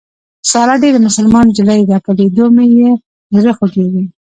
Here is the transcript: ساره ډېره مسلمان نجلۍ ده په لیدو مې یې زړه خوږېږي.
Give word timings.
ساره 0.51 0.75
ډېره 0.83 0.99
مسلمان 1.07 1.45
نجلۍ 1.51 1.81
ده 1.89 1.97
په 2.05 2.11
لیدو 2.17 2.45
مې 2.55 2.65
یې 2.79 2.89
زړه 3.37 3.51
خوږېږي. 3.57 4.03